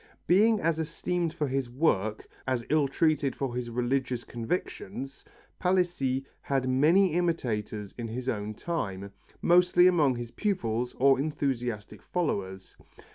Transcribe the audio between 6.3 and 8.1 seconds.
had many imitators in